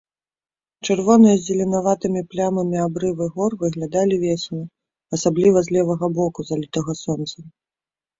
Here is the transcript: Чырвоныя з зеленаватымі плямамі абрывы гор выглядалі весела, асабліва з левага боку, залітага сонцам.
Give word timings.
Чырвоныя 0.87 1.33
з 1.37 1.41
зеленаватымі 1.49 2.21
плямамі 2.31 2.77
абрывы 2.85 3.27
гор 3.35 3.51
выглядалі 3.61 4.15
весела, 4.23 4.65
асабліва 5.19 5.59
з 5.69 5.77
левага 5.77 6.07
боку, 6.17 6.39
залітага 6.49 6.97
сонцам. 7.03 7.43